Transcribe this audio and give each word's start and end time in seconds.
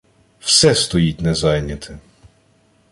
—Все 0.39 0.75
стоїть 0.75 1.21
незайняте! 1.21 1.99